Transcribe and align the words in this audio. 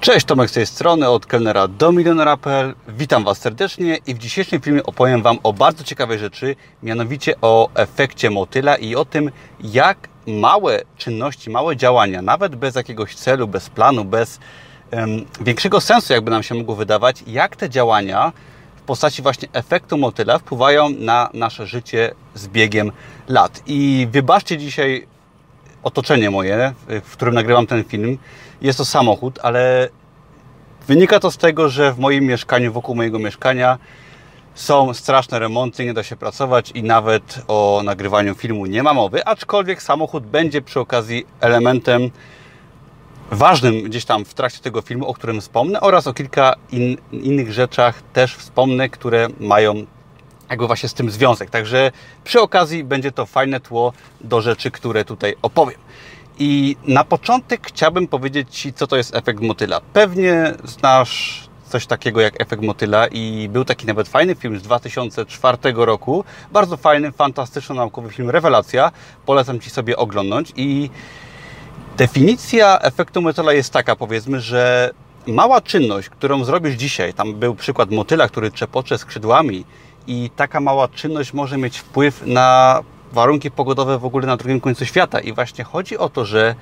Cześć, 0.00 0.26
Tomek 0.26 0.50
z 0.50 0.52
tej 0.52 0.66
strony, 0.66 1.08
od 1.08 1.26
kelnera 1.26 1.68
do 1.68 1.92
milionera.pl. 1.92 2.74
Witam 2.88 3.24
Was 3.24 3.38
serdecznie 3.38 3.98
i 4.06 4.14
w 4.14 4.18
dzisiejszym 4.18 4.60
filmie 4.60 4.82
opowiem 4.82 5.22
Wam 5.22 5.38
o 5.42 5.52
bardzo 5.52 5.84
ciekawej 5.84 6.18
rzeczy, 6.18 6.56
mianowicie 6.82 7.34
o 7.42 7.68
efekcie 7.74 8.30
motyla 8.30 8.76
i 8.76 8.94
o 8.94 9.04
tym, 9.04 9.30
jak 9.60 10.08
małe 10.26 10.80
czynności, 10.96 11.50
małe 11.50 11.76
działania, 11.76 12.22
nawet 12.22 12.56
bez 12.56 12.74
jakiegoś 12.74 13.14
celu, 13.14 13.48
bez 13.48 13.70
planu, 13.70 14.04
bez 14.04 14.40
um, 14.92 15.24
większego 15.40 15.80
sensu, 15.80 16.12
jakby 16.12 16.30
nam 16.30 16.42
się 16.42 16.54
mogło 16.54 16.74
wydawać, 16.74 17.24
jak 17.26 17.56
te 17.56 17.70
działania 17.70 18.32
w 18.76 18.80
postaci 18.80 19.22
właśnie 19.22 19.48
efektu 19.52 19.98
motyla 19.98 20.38
wpływają 20.38 20.88
na 20.90 21.30
nasze 21.34 21.66
życie 21.66 22.14
z 22.34 22.48
biegiem 22.48 22.92
lat. 23.28 23.62
I 23.66 24.08
wybaczcie 24.10 24.58
dzisiaj 24.58 25.06
otoczenie 25.82 26.30
moje, 26.30 26.72
w 27.04 27.12
którym 27.12 27.34
nagrywam 27.34 27.66
ten 27.66 27.84
film, 27.84 28.18
jest 28.62 28.78
to 28.78 28.84
samochód, 28.84 29.38
ale 29.42 29.88
wynika 30.86 31.20
to 31.20 31.30
z 31.30 31.36
tego, 31.36 31.68
że 31.68 31.92
w 31.92 31.98
moim 31.98 32.24
mieszkaniu, 32.24 32.72
wokół 32.72 32.94
mojego 32.94 33.18
mieszkania 33.18 33.78
są 34.54 34.94
straszne 34.94 35.38
remonty, 35.38 35.84
nie 35.84 35.94
da 35.94 36.02
się 36.02 36.16
pracować 36.16 36.70
i 36.70 36.82
nawet 36.82 37.42
o 37.48 37.80
nagrywaniu 37.84 38.34
filmu 38.34 38.66
nie 38.66 38.82
ma 38.82 38.94
mowy, 38.94 39.24
aczkolwiek 39.24 39.82
samochód 39.82 40.26
będzie 40.26 40.62
przy 40.62 40.80
okazji 40.80 41.26
elementem 41.40 42.10
ważnym 43.30 43.82
gdzieś 43.82 44.04
tam 44.04 44.24
w 44.24 44.34
trakcie 44.34 44.60
tego 44.60 44.82
filmu, 44.82 45.06
o 45.06 45.14
którym 45.14 45.40
wspomnę 45.40 45.80
oraz 45.80 46.06
o 46.06 46.14
kilka 46.14 46.54
in, 46.72 46.96
innych 47.12 47.52
rzeczach 47.52 48.02
też 48.12 48.36
wspomnę, 48.36 48.88
które 48.88 49.28
mają 49.40 49.86
jakby 50.50 50.66
właśnie 50.66 50.88
z 50.88 50.94
tym 50.94 51.10
związek. 51.10 51.50
Także 51.50 51.90
przy 52.24 52.40
okazji 52.40 52.84
będzie 52.84 53.12
to 53.12 53.26
fajne 53.26 53.60
tło 53.60 53.92
do 54.20 54.40
rzeczy, 54.42 54.70
które 54.70 55.04
tutaj 55.04 55.34
opowiem. 55.42 55.78
I 56.38 56.76
na 56.86 57.04
początek 57.04 57.66
chciałbym 57.66 58.08
powiedzieć 58.08 58.48
Ci, 58.56 58.72
co 58.72 58.86
to 58.86 58.96
jest 58.96 59.14
efekt 59.14 59.40
motyla. 59.40 59.80
Pewnie 59.92 60.54
znasz 60.64 61.48
coś 61.68 61.86
takiego 61.86 62.20
jak 62.20 62.40
efekt 62.40 62.62
motyla 62.62 63.06
i 63.06 63.48
był 63.52 63.64
taki 63.64 63.86
nawet 63.86 64.08
fajny 64.08 64.34
film 64.34 64.58
z 64.58 64.62
2004 64.62 65.58
roku. 65.74 66.24
Bardzo 66.52 66.76
fajny, 66.76 67.12
fantastyczny 67.12 67.74
naukowy 67.74 68.10
film, 68.10 68.30
rewelacja. 68.30 68.92
Polecam 69.26 69.60
Ci 69.60 69.70
sobie 69.70 69.96
oglądnąć 69.96 70.52
i 70.56 70.90
definicja 71.96 72.78
efektu 72.78 73.22
motyla 73.22 73.52
jest 73.52 73.72
taka, 73.72 73.96
powiedzmy, 73.96 74.40
że 74.40 74.90
mała 75.26 75.60
czynność, 75.60 76.08
którą 76.08 76.44
zrobisz 76.44 76.74
dzisiaj, 76.74 77.14
tam 77.14 77.34
był 77.34 77.54
przykład 77.54 77.90
motyla, 77.90 78.28
który 78.28 78.50
trzepocze 78.50 78.98
skrzydłami 78.98 79.64
i 80.08 80.30
taka 80.36 80.60
mała 80.60 80.88
czynność 80.88 81.32
może 81.32 81.58
mieć 81.58 81.78
wpływ 81.78 82.26
na 82.26 82.80
warunki 83.12 83.50
pogodowe 83.50 83.98
w 83.98 84.04
ogóle 84.04 84.26
na 84.26 84.36
drugim 84.36 84.60
końcu 84.60 84.86
świata. 84.86 85.20
I 85.20 85.32
właśnie 85.32 85.64
chodzi 85.64 85.98
o 85.98 86.08
to, 86.08 86.24
że 86.24 86.54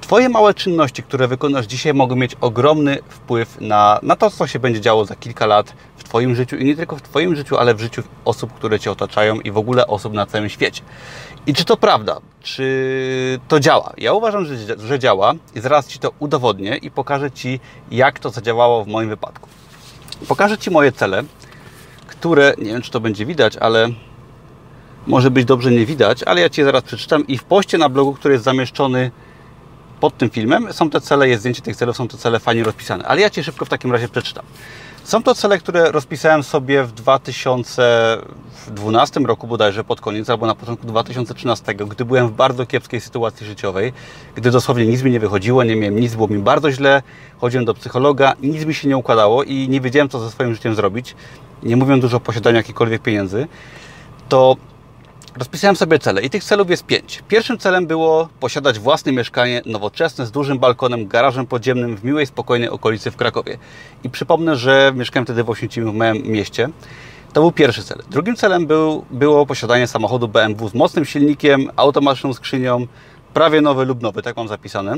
Twoje 0.00 0.28
małe 0.28 0.54
czynności, 0.54 1.02
które 1.02 1.28
wykonasz 1.28 1.66
dzisiaj, 1.66 1.94
mogą 1.94 2.16
mieć 2.16 2.36
ogromny 2.40 2.98
wpływ 3.08 3.60
na, 3.60 3.98
na 4.02 4.16
to, 4.16 4.30
co 4.30 4.46
się 4.46 4.58
będzie 4.58 4.80
działo 4.80 5.04
za 5.04 5.16
kilka 5.16 5.46
lat 5.46 5.72
w 5.96 6.04
Twoim 6.04 6.34
życiu 6.34 6.56
i 6.56 6.64
nie 6.64 6.76
tylko 6.76 6.96
w 6.96 7.02
Twoim 7.02 7.36
życiu, 7.36 7.56
ale 7.56 7.74
w 7.74 7.80
życiu 7.80 8.02
osób, 8.24 8.52
które 8.52 8.80
Cię 8.80 8.90
otaczają 8.90 9.40
i 9.40 9.50
w 9.50 9.58
ogóle 9.58 9.86
osób 9.86 10.12
na 10.12 10.26
całym 10.26 10.48
świecie. 10.48 10.82
I 11.46 11.54
czy 11.54 11.64
to 11.64 11.76
prawda? 11.76 12.20
Czy 12.42 13.40
to 13.48 13.60
działa? 13.60 13.92
Ja 13.98 14.12
uważam, 14.12 14.44
że, 14.44 14.56
że 14.78 14.98
działa 14.98 15.34
i 15.54 15.60
zaraz 15.60 15.88
Ci 15.88 15.98
to 15.98 16.12
udowodnię 16.18 16.76
i 16.76 16.90
pokażę 16.90 17.30
Ci, 17.30 17.60
jak 17.90 18.18
to 18.18 18.30
zadziałało 18.30 18.84
w 18.84 18.88
moim 18.88 19.08
wypadku. 19.08 19.48
Pokażę 20.28 20.58
Ci 20.58 20.70
moje 20.70 20.92
cele, 20.92 21.24
które, 22.24 22.54
nie 22.58 22.72
wiem 22.72 22.82
czy 22.82 22.90
to 22.90 23.00
będzie 23.00 23.26
widać, 23.26 23.56
ale 23.56 23.88
może 25.06 25.30
być 25.30 25.44
dobrze 25.44 25.70
nie 25.70 25.86
widać, 25.86 26.22
ale 26.22 26.40
ja 26.40 26.50
Ci 26.50 26.64
zaraz 26.64 26.82
przeczytam 26.82 27.26
i 27.26 27.38
w 27.38 27.44
poście 27.44 27.78
na 27.78 27.88
blogu, 27.88 28.12
który 28.12 28.34
jest 28.34 28.44
zamieszczony 28.44 29.10
pod 30.04 30.18
tym 30.18 30.30
filmem, 30.30 30.72
są 30.72 30.90
te 30.90 31.00
cele, 31.00 31.28
jest 31.28 31.40
zdjęcie 31.40 31.62
tych 31.62 31.76
celów, 31.76 31.96
są 31.96 32.08
te 32.08 32.16
cele 32.16 32.40
fajnie 32.40 32.64
rozpisane. 32.64 33.04
Ale 33.04 33.20
ja 33.20 33.30
Ci 33.30 33.44
szybko 33.44 33.64
w 33.64 33.68
takim 33.68 33.92
razie 33.92 34.08
przeczytam. 34.08 34.44
Są 35.04 35.22
to 35.22 35.34
cele, 35.34 35.58
które 35.58 35.92
rozpisałem 35.92 36.42
sobie 36.42 36.84
w 36.84 36.92
2012 36.92 39.20
roku 39.20 39.46
bodajże 39.46 39.84
pod 39.84 40.00
koniec, 40.00 40.30
albo 40.30 40.46
na 40.46 40.54
początku 40.54 40.86
2013, 40.86 41.74
gdy 41.74 42.04
byłem 42.04 42.28
w 42.28 42.32
bardzo 42.32 42.66
kiepskiej 42.66 43.00
sytuacji 43.00 43.46
życiowej, 43.46 43.92
gdy 44.34 44.50
dosłownie 44.50 44.86
nic 44.86 45.02
mi 45.02 45.10
nie 45.10 45.20
wychodziło, 45.20 45.64
nie 45.64 45.76
miałem 45.76 46.00
nic, 46.00 46.14
było 46.14 46.28
mi 46.28 46.38
bardzo 46.38 46.70
źle, 46.70 47.02
chodziłem 47.38 47.64
do 47.64 47.74
psychologa, 47.74 48.34
nic 48.42 48.64
mi 48.64 48.74
się 48.74 48.88
nie 48.88 48.96
układało 48.96 49.42
i 49.42 49.68
nie 49.68 49.80
wiedziałem, 49.80 50.08
co 50.08 50.20
ze 50.20 50.30
swoim 50.30 50.54
życiem 50.54 50.74
zrobić, 50.74 51.14
nie 51.62 51.76
mówiąc 51.76 52.02
dużo 52.02 52.16
o 52.16 52.20
posiadaniu 52.20 52.56
jakichkolwiek 52.56 53.02
pieniędzy, 53.02 53.46
to 54.28 54.56
Rozpisałem 55.36 55.76
sobie 55.76 55.98
cele 55.98 56.22
i 56.22 56.30
tych 56.30 56.44
celów 56.44 56.70
jest 56.70 56.86
pięć. 56.86 57.22
Pierwszym 57.28 57.58
celem 57.58 57.86
było 57.86 58.28
posiadać 58.40 58.78
własne 58.78 59.12
mieszkanie 59.12 59.62
nowoczesne 59.66 60.26
z 60.26 60.30
dużym 60.30 60.58
balkonem, 60.58 61.06
garażem 61.06 61.46
podziemnym 61.46 61.96
w 61.96 62.04
miłej, 62.04 62.26
spokojnej 62.26 62.68
okolicy 62.68 63.10
w 63.10 63.16
Krakowie. 63.16 63.58
I 64.04 64.10
przypomnę, 64.10 64.56
że 64.56 64.92
mieszkałem 64.96 65.26
wtedy 65.26 65.44
w 65.44 65.50
Oświęcimiu, 65.50 65.92
w 65.92 65.94
małym 65.94 66.22
mieście. 66.22 66.68
To 67.32 67.40
był 67.40 67.52
pierwszy 67.52 67.82
cel. 67.82 68.02
Drugim 68.10 68.36
celem 68.36 68.66
był, 68.66 69.04
było 69.10 69.46
posiadanie 69.46 69.86
samochodu 69.86 70.28
BMW 70.28 70.68
z 70.68 70.74
mocnym 70.74 71.04
silnikiem, 71.04 71.70
automatyczną 71.76 72.32
skrzynią, 72.32 72.86
prawie 73.34 73.60
nowy 73.60 73.84
lub 73.84 74.02
nowy, 74.02 74.22
tak 74.22 74.36
mam 74.36 74.48
zapisane. 74.48 74.96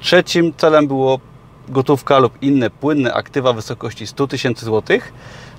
Trzecim 0.00 0.52
celem 0.56 0.88
było 0.88 1.20
gotówka 1.68 2.18
lub 2.18 2.42
inne 2.42 2.70
płynne 2.70 3.14
aktywa 3.14 3.52
w 3.52 3.56
wysokości 3.56 4.06
100 4.06 4.26
tysięcy 4.26 4.64
złotych. 4.64 5.12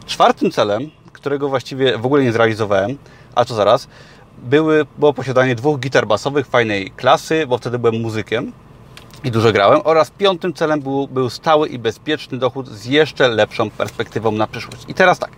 Czwartym 0.06 0.52
celem, 0.52 0.90
którego 1.14 1.50
właściwie 1.50 1.98
w 1.98 2.06
ogóle 2.06 2.24
nie 2.24 2.32
zrealizowałem, 2.32 2.98
a 3.36 3.46
co 3.46 3.56
zaraz, 3.56 3.88
były, 4.38 4.86
było 4.98 5.14
posiadanie 5.14 5.56
dwóch 5.56 5.80
gitar 5.80 6.08
basowych 6.08 6.48
fajnej 6.48 6.92
klasy, 6.92 7.48
bo 7.48 7.58
wtedy 7.58 7.80
byłem 7.80 8.02
muzykiem 8.02 8.52
i 9.24 9.32
dużo 9.32 9.52
grałem. 9.52 9.82
Oraz 9.84 10.12
piątym 10.12 10.54
celem 10.54 10.82
był, 10.82 11.08
był 11.08 11.30
stały 11.30 11.68
i 11.68 11.80
bezpieczny 11.80 12.38
dochód 12.38 12.68
z 12.68 12.86
jeszcze 12.86 13.28
lepszą 13.28 13.70
perspektywą 13.70 14.32
na 14.32 14.48
przyszłość. 14.48 14.84
I 14.88 14.94
teraz 14.94 15.20
tak, 15.20 15.32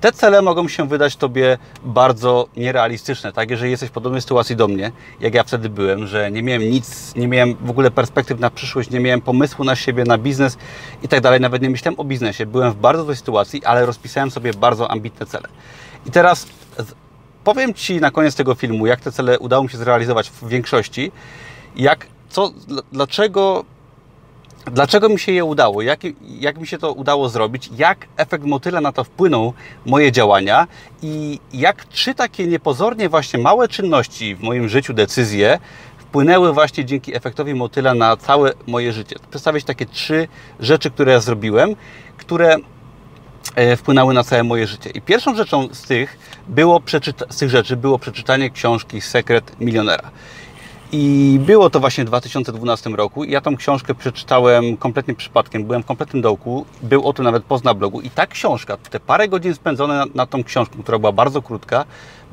te 0.00 0.12
cele 0.12 0.42
mogą 0.42 0.68
się 0.68 0.88
wydać 0.88 1.16
Tobie 1.16 1.58
bardzo 1.84 2.48
nierealistyczne, 2.56 3.32
tak? 3.32 3.50
Jeżeli 3.50 3.70
jesteś 3.70 3.88
w 3.88 3.92
podobnej 3.92 4.22
sytuacji 4.22 4.56
do 4.56 4.68
mnie, 4.68 4.92
jak 5.20 5.34
ja 5.34 5.44
wtedy 5.44 5.68
byłem, 5.68 6.06
że 6.06 6.30
nie 6.30 6.42
miałem 6.42 6.62
nic, 6.62 7.14
nie 7.14 7.28
miałem 7.28 7.54
w 7.60 7.70
ogóle 7.70 7.90
perspektyw 7.90 8.40
na 8.40 8.50
przyszłość, 8.50 8.90
nie 8.90 9.00
miałem 9.00 9.20
pomysłu 9.20 9.64
na 9.64 9.76
siebie, 9.76 10.04
na 10.04 10.18
biznes 10.18 10.58
i 11.02 11.08
tak 11.08 11.20
dalej, 11.20 11.40
nawet 11.40 11.62
nie 11.62 11.70
myślałem 11.70 12.00
o 12.00 12.04
biznesie. 12.04 12.46
Byłem 12.46 12.72
w 12.72 12.76
bardzo 12.76 13.04
złej 13.04 13.16
sytuacji, 13.16 13.64
ale 13.64 13.86
rozpisałem 13.86 14.30
sobie 14.30 14.54
bardzo 14.54 14.90
ambitne 14.90 15.26
cele. 15.26 15.48
I 16.06 16.10
teraz 16.10 16.46
powiem 17.46 17.74
Ci 17.74 18.00
na 18.00 18.10
koniec 18.10 18.34
tego 18.34 18.54
filmu, 18.54 18.86
jak 18.86 19.00
te 19.00 19.12
cele 19.12 19.38
udało 19.38 19.62
mi 19.62 19.70
się 19.70 19.78
zrealizować 19.78 20.30
w 20.30 20.48
większości, 20.48 21.12
jak, 21.76 22.06
co, 22.28 22.52
dlaczego, 22.92 23.64
dlaczego 24.72 25.08
mi 25.08 25.18
się 25.18 25.32
je 25.32 25.44
udało, 25.44 25.82
jak, 25.82 26.00
jak 26.40 26.58
mi 26.58 26.66
się 26.66 26.78
to 26.78 26.92
udało 26.92 27.28
zrobić, 27.28 27.70
jak 27.76 27.98
efekt 28.16 28.44
motyla 28.44 28.80
na 28.80 28.92
to 28.92 29.04
wpłynął 29.04 29.52
moje 29.86 30.12
działania 30.12 30.66
i 31.02 31.40
jak 31.52 31.84
trzy 31.84 32.14
takie 32.14 32.46
niepozornie 32.46 33.08
właśnie 33.08 33.38
małe 33.38 33.68
czynności 33.68 34.36
w 34.36 34.40
moim 34.40 34.68
życiu, 34.68 34.94
decyzje, 34.94 35.58
wpłynęły 35.98 36.52
właśnie 36.52 36.84
dzięki 36.84 37.16
efektowi 37.16 37.54
motyla 37.54 37.94
na 37.94 38.16
całe 38.16 38.52
moje 38.66 38.92
życie. 38.92 39.16
Przedstawić 39.30 39.64
takie 39.64 39.86
trzy 39.86 40.28
rzeczy, 40.60 40.90
które 40.90 41.12
ja 41.12 41.20
zrobiłem, 41.20 41.76
które 42.16 42.56
wpłynęły 43.76 44.14
na 44.14 44.24
całe 44.24 44.42
moje 44.42 44.66
życie. 44.66 44.90
I 44.90 45.00
pierwszą 45.02 45.36
rzeczą 45.36 45.68
z 45.72 45.82
tych, 45.82 46.18
było 46.48 46.82
z 47.30 47.36
tych 47.36 47.50
rzeczy 47.50 47.76
było 47.76 47.98
przeczytanie 47.98 48.50
książki 48.50 49.00
Sekret 49.00 49.60
Milionera. 49.60 50.10
I 50.92 51.38
było 51.42 51.70
to 51.70 51.80
właśnie 51.80 52.04
w 52.04 52.06
2012 52.06 52.90
roku. 52.90 53.24
Ja 53.24 53.40
tą 53.40 53.56
książkę 53.56 53.94
przeczytałem 53.94 54.76
kompletnie 54.76 55.14
przypadkiem. 55.14 55.64
Byłem 55.64 55.82
w 55.82 55.86
kompletnym 55.86 56.22
dołku. 56.22 56.66
Był 56.82 57.08
o 57.08 57.12
tym 57.12 57.24
nawet 57.24 57.44
post 57.44 57.64
na 57.64 57.74
blogu. 57.74 58.00
I 58.00 58.10
ta 58.10 58.26
książka, 58.26 58.76
te 58.76 59.00
parę 59.00 59.28
godzin 59.28 59.54
spędzone 59.54 59.96
na, 59.96 60.04
na 60.14 60.26
tą 60.26 60.44
książką, 60.44 60.82
która 60.82 60.98
była 60.98 61.12
bardzo 61.12 61.42
krótka, 61.42 61.84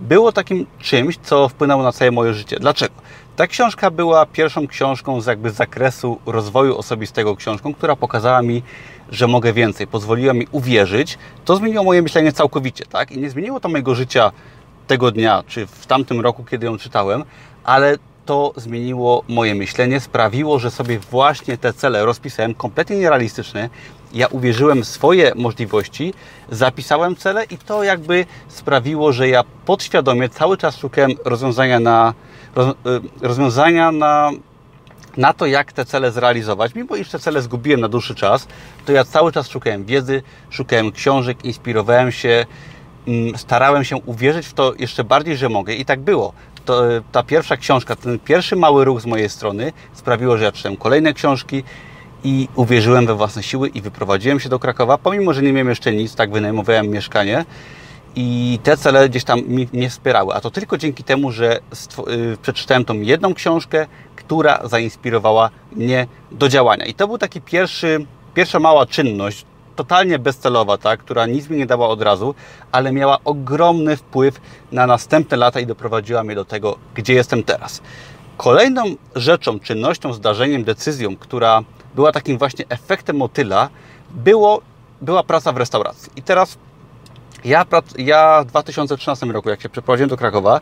było 0.01 0.31
takim 0.31 0.65
czymś, 0.79 1.17
co 1.17 1.49
wpłynęło 1.49 1.83
na 1.83 1.91
całe 1.91 2.11
moje 2.11 2.33
życie. 2.33 2.59
Dlaczego? 2.59 2.93
Ta 3.35 3.47
książka 3.47 3.91
była 3.91 4.25
pierwszą 4.25 4.67
książką 4.67 5.21
z 5.21 5.25
jakby 5.25 5.51
zakresu 5.51 6.19
rozwoju 6.25 6.77
osobistego 6.77 7.35
książką, 7.35 7.73
która 7.73 7.95
pokazała 7.95 8.41
mi, 8.41 8.63
że 9.09 9.27
mogę 9.27 9.53
więcej, 9.53 9.87
pozwoliła 9.87 10.33
mi 10.33 10.47
uwierzyć. 10.51 11.17
To 11.45 11.55
zmieniło 11.55 11.83
moje 11.83 12.01
myślenie 12.01 12.31
całkowicie, 12.31 12.85
tak? 12.85 13.11
I 13.11 13.19
nie 13.19 13.29
zmieniło 13.29 13.59
to 13.59 13.69
mojego 13.69 13.95
życia 13.95 14.31
tego 14.87 15.11
dnia, 15.11 15.43
czy 15.47 15.67
w 15.67 15.85
tamtym 15.85 16.21
roku, 16.21 16.43
kiedy 16.43 16.65
ją 16.65 16.77
czytałem, 16.77 17.23
ale 17.63 17.97
to 18.25 18.53
zmieniło 18.55 19.23
moje 19.27 19.55
myślenie, 19.55 19.99
sprawiło, 19.99 20.59
że 20.59 20.71
sobie 20.71 20.99
właśnie 20.99 21.57
te 21.57 21.73
cele 21.73 22.05
rozpisałem 22.05 22.53
kompletnie 22.53 22.97
nierealistyczne. 22.97 23.69
Ja 24.13 24.27
uwierzyłem 24.27 24.83
w 24.83 24.87
swoje 24.87 25.31
możliwości, 25.35 26.13
zapisałem 26.51 27.15
cele 27.15 27.43
i 27.43 27.57
to 27.57 27.83
jakby 27.83 28.25
sprawiło, 28.47 29.13
że 29.13 29.29
ja 29.29 29.43
podświadomie 29.65 30.29
cały 30.29 30.57
czas 30.57 30.77
szukałem 30.77 31.11
rozwiązania 31.25 31.79
na, 31.79 32.13
y, 32.57 33.25
rozwiązania 33.27 33.91
na, 33.91 34.31
na 35.17 35.33
to, 35.33 35.45
jak 35.45 35.73
te 35.73 35.85
cele 35.85 36.11
zrealizować. 36.11 36.75
Mimo 36.75 36.95
iż 36.95 37.09
te 37.09 37.19
cele 37.19 37.41
zgubiłem 37.41 37.81
na 37.81 37.87
dłuższy 37.87 38.15
czas, 38.15 38.47
to 38.85 38.91
ja 38.91 39.03
cały 39.03 39.31
czas 39.31 39.49
szukałem 39.49 39.85
wiedzy, 39.85 40.21
szukałem 40.49 40.91
książek, 40.91 41.45
inspirowałem 41.45 42.11
się, 42.11 42.45
mm, 43.07 43.37
starałem 43.37 43.83
się 43.83 43.95
uwierzyć 43.95 44.47
w 44.47 44.53
to 44.53 44.73
jeszcze 44.79 45.03
bardziej, 45.03 45.37
że 45.37 45.49
mogę 45.49 45.73
i 45.73 45.85
tak 45.85 45.99
było 46.01 46.33
to, 46.65 46.83
ta 47.11 47.23
pierwsza 47.23 47.57
książka, 47.57 47.95
ten 47.95 48.19
pierwszy 48.19 48.55
mały 48.55 48.85
ruch 48.85 49.01
z 49.01 49.05
mojej 49.05 49.29
strony 49.29 49.71
sprawiło, 49.93 50.37
że 50.37 50.43
ja 50.43 50.51
czytałem 50.51 50.77
kolejne 50.77 51.13
książki 51.13 51.63
i 52.23 52.47
uwierzyłem 52.55 53.05
we 53.05 53.15
własne 53.15 53.43
siły 53.43 53.67
i 53.67 53.81
wyprowadziłem 53.81 54.39
się 54.39 54.49
do 54.49 54.59
Krakowa, 54.59 54.97
pomimo, 54.97 55.33
że 55.33 55.41
nie 55.41 55.53
miałem 55.53 55.69
jeszcze 55.69 55.91
nic, 55.91 56.15
tak 56.15 56.31
wynajmowałem 56.31 56.87
mieszkanie 56.87 57.45
i 58.15 58.59
te 58.63 58.77
cele 58.77 59.09
gdzieś 59.09 59.23
tam 59.23 59.41
mnie 59.73 59.89
wspierały. 59.89 60.33
A 60.33 60.41
to 60.41 60.51
tylko 60.51 60.77
dzięki 60.77 61.03
temu, 61.03 61.31
że 61.31 61.57
y, 61.57 62.37
przeczytałem 62.41 62.85
tą 62.85 62.93
jedną 62.93 63.33
książkę, 63.33 63.87
która 64.15 64.67
zainspirowała 64.67 65.49
mnie 65.71 66.07
do 66.31 66.49
działania. 66.49 66.85
I 66.85 66.93
to 66.93 67.07
był 67.07 67.17
taki 67.17 67.41
pierwszy, 67.41 68.05
pierwsza 68.33 68.59
mała 68.59 68.85
czynność, 68.85 69.45
totalnie 69.75 70.19
bezcelowa, 70.19 70.77
tak, 70.77 70.99
która 70.99 71.25
nic 71.25 71.49
mi 71.49 71.57
nie 71.57 71.65
dała 71.65 71.87
od 71.87 72.01
razu, 72.01 72.35
ale 72.71 72.91
miała 72.91 73.17
ogromny 73.25 73.97
wpływ 73.97 74.41
na 74.71 74.87
następne 74.87 75.37
lata 75.37 75.59
i 75.59 75.65
doprowadziła 75.65 76.23
mnie 76.23 76.35
do 76.35 76.45
tego, 76.45 76.77
gdzie 76.95 77.13
jestem 77.13 77.43
teraz. 77.43 77.81
Kolejną 78.37 78.83
rzeczą, 79.15 79.59
czynnością, 79.59 80.13
zdarzeniem, 80.13 80.63
decyzją, 80.63 81.15
która 81.15 81.61
była 81.95 82.11
takim 82.11 82.37
właśnie 82.37 82.65
efektem 82.69 83.17
motyla, 83.17 83.69
było, 84.11 84.61
była 85.01 85.23
praca 85.23 85.51
w 85.51 85.57
restauracji. 85.57 86.11
I 86.15 86.21
teraz 86.21 86.57
ja, 87.45 87.65
ja 87.97 88.43
w 88.43 88.45
2013 88.45 89.25
roku, 89.25 89.49
jak 89.49 89.61
się 89.61 89.69
przeprowadziłem 89.69 90.09
do 90.09 90.17
Krakowa, 90.17 90.61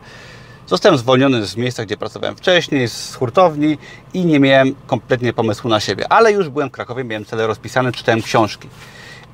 zostałem 0.66 0.98
zwolniony 0.98 1.46
z 1.46 1.56
miejsca, 1.56 1.84
gdzie 1.84 1.96
pracowałem 1.96 2.36
wcześniej, 2.36 2.88
z 2.88 3.14
hurtowni 3.14 3.78
i 4.14 4.24
nie 4.24 4.40
miałem 4.40 4.74
kompletnie 4.86 5.32
pomysłu 5.32 5.70
na 5.70 5.80
siebie. 5.80 6.12
Ale 6.12 6.32
już 6.32 6.48
byłem 6.48 6.68
w 6.68 6.72
Krakowie, 6.72 7.04
miałem 7.04 7.24
cele 7.24 7.46
rozpisane, 7.46 7.92
czytałem 7.92 8.22
książki. 8.22 8.68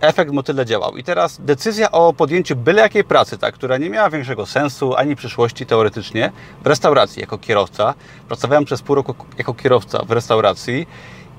Efekt 0.01 0.33
motyle 0.33 0.67
działał. 0.67 0.97
I 0.97 1.05
teraz 1.05 1.41
decyzja 1.41 1.91
o 1.91 2.13
podjęciu 2.13 2.57
byle 2.57 2.83
jakiej 2.83 3.05
pracy, 3.05 3.39
ta, 3.39 3.53
która 3.53 3.79
nie 3.79 3.91
miała 3.91 4.11
większego 4.11 4.47
sensu 4.47 4.95
ani 4.97 5.17
przyszłości 5.17 5.67
teoretycznie, 5.67 6.33
w 6.63 6.67
restauracji 6.67 7.21
jako 7.21 7.39
kierowca. 7.39 7.95
Pracowałem 8.29 8.65
przez 8.65 8.83
pół 8.83 8.95
roku 8.95 9.15
jako 9.39 9.55
kierowca 9.55 10.03
w 10.05 10.11
restauracji 10.11 10.87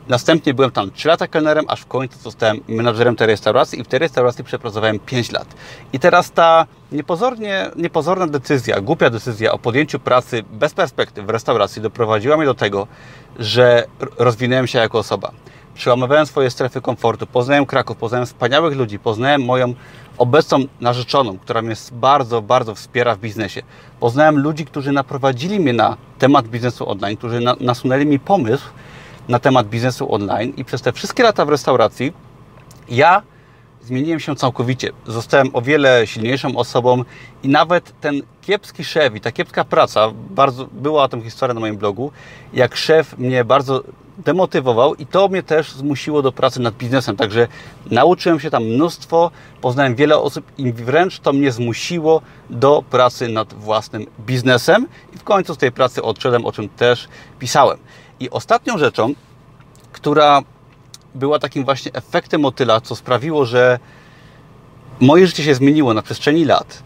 Następnie 0.09 0.53
byłem 0.53 0.71
tam 0.71 0.91
3 0.91 1.07
lata 1.07 1.27
kelnerem, 1.27 1.65
aż 1.67 1.81
w 1.81 1.85
końcu 1.85 2.19
zostałem 2.19 2.59
menadżerem 2.67 3.15
tej 3.15 3.27
restauracji 3.27 3.79
i 3.79 3.83
w 3.83 3.87
tej 3.87 3.99
restauracji 3.99 4.43
przepracowałem 4.43 4.99
5 4.99 5.31
lat. 5.31 5.47
I 5.93 5.99
teraz 5.99 6.31
ta 6.31 6.65
niepozornie, 6.91 7.71
niepozorna 7.75 8.27
decyzja, 8.27 8.81
głupia 8.81 9.09
decyzja 9.09 9.51
o 9.51 9.59
podjęciu 9.59 9.99
pracy 9.99 10.43
bez 10.51 10.73
perspektyw 10.73 11.25
w 11.25 11.29
restauracji 11.29 11.81
doprowadziła 11.81 12.37
mnie 12.37 12.45
do 12.45 12.53
tego, 12.53 12.87
że 13.39 13.85
rozwinąłem 14.17 14.67
się 14.67 14.79
jako 14.79 14.99
osoba. 14.99 15.31
Przełamywałem 15.73 16.25
swoje 16.25 16.49
strefy 16.49 16.81
komfortu, 16.81 17.27
poznałem 17.27 17.65
Kraków, 17.65 17.97
poznałem 17.97 18.25
wspaniałych 18.25 18.77
ludzi, 18.77 18.99
poznałem 18.99 19.45
moją 19.45 19.73
obecną 20.17 20.59
narzeczoną, 20.81 21.37
która 21.37 21.61
mnie 21.61 21.75
bardzo, 21.91 22.41
bardzo 22.41 22.75
wspiera 22.75 23.15
w 23.15 23.19
biznesie. 23.19 23.61
Poznałem 23.99 24.39
ludzi, 24.39 24.65
którzy 24.65 24.91
naprowadzili 24.91 25.59
mnie 25.59 25.73
na 25.73 25.97
temat 26.19 26.47
biznesu 26.47 26.89
online, 26.89 27.17
którzy 27.17 27.39
na, 27.39 27.55
nasunęli 27.59 28.05
mi 28.05 28.19
pomysł, 28.19 28.65
na 29.29 29.39
temat 29.39 29.67
biznesu 29.67 30.13
online 30.13 30.53
i 30.57 30.65
przez 30.65 30.81
te 30.81 30.93
wszystkie 30.93 31.23
lata 31.23 31.45
w 31.45 31.49
restauracji 31.49 32.13
ja 32.89 33.21
zmieniłem 33.81 34.19
się 34.19 34.35
całkowicie. 34.35 34.91
Zostałem 35.07 35.49
o 35.53 35.61
wiele 35.61 36.07
silniejszą 36.07 36.57
osobą 36.57 37.03
i 37.43 37.49
nawet 37.49 37.99
ten 38.01 38.21
kiepski 38.41 38.83
szef 38.83 39.15
i 39.15 39.21
ta 39.21 39.31
kiepska 39.31 39.63
praca, 39.63 40.11
bardzo, 40.29 40.67
była 40.71 41.03
o 41.03 41.07
tym 41.07 41.23
historia 41.23 41.53
na 41.53 41.59
moim 41.59 41.77
blogu, 41.77 42.11
jak 42.53 42.75
szef 42.75 43.17
mnie 43.17 43.45
bardzo 43.45 43.83
demotywował 44.17 44.95
i 44.95 45.05
to 45.05 45.27
mnie 45.27 45.43
też 45.43 45.71
zmusiło 45.71 46.21
do 46.21 46.31
pracy 46.31 46.59
nad 46.61 46.75
biznesem. 46.75 47.15
Także 47.15 47.47
nauczyłem 47.91 48.39
się 48.39 48.49
tam 48.49 48.63
mnóstwo, 48.63 49.31
poznałem 49.61 49.95
wiele 49.95 50.17
osób 50.17 50.45
i 50.57 50.73
wręcz 50.73 51.19
to 51.19 51.33
mnie 51.33 51.51
zmusiło 51.51 52.21
do 52.49 52.83
pracy 52.89 53.27
nad 53.27 53.53
własnym 53.53 54.05
biznesem 54.19 54.87
i 55.15 55.17
w 55.17 55.23
końcu 55.23 55.53
z 55.53 55.57
tej 55.57 55.71
pracy 55.71 56.03
odszedłem, 56.03 56.45
o 56.45 56.51
czym 56.51 56.69
też 56.69 57.07
pisałem. 57.39 57.77
I 58.19 58.29
ostatnią 58.29 58.77
rzeczą, 58.77 59.13
która 59.91 60.41
była 61.15 61.39
takim 61.39 61.65
właśnie 61.65 61.93
efektem 61.93 62.41
motyla, 62.41 62.81
co 62.81 62.95
sprawiło, 62.95 63.45
że 63.45 63.79
moje 64.99 65.27
życie 65.27 65.43
się 65.43 65.55
zmieniło 65.55 65.93
na 65.93 66.01
przestrzeni 66.01 66.45
lat 66.45 66.83